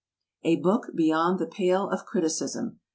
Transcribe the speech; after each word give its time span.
_"_A 0.51 0.59
book 0.59 0.87
beyond 0.95 1.37
the 1.37 1.45
pale 1.45 1.87
of 1.87 2.05
criticism. 2.05 2.79